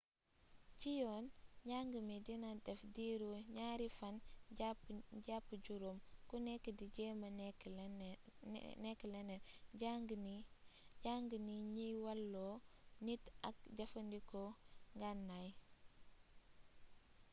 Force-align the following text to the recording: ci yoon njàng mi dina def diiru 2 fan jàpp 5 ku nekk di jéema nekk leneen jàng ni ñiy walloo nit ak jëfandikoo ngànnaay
ci 0.79 0.89
yoon 1.01 1.23
njàng 1.67 1.89
mi 2.07 2.15
dina 2.25 2.49
def 2.65 2.81
diiru 2.95 3.29
2 3.57 3.95
fan 3.97 4.15
jàpp 5.25 5.47
5 5.51 6.01
ku 6.29 6.35
nekk 6.47 6.65
di 6.77 6.85
jéema 6.95 7.27
nekk 8.85 9.01
leneen 9.13 9.41
jàng 11.25 11.31
ni 11.47 11.55
ñiy 11.75 11.93
walloo 12.05 12.53
nit 13.05 13.23
ak 13.47 13.55
jëfandikoo 13.77 14.49
ngànnaay 14.97 15.49